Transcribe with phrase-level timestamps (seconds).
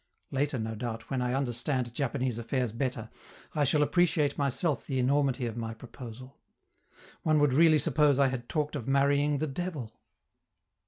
[0.31, 3.11] Later, no doubt, when I understand Japanese affairs better,
[3.53, 6.39] I shall appreciate myself the enormity of my proposal:
[7.21, 9.93] one would really suppose I had talked of marrying the devil.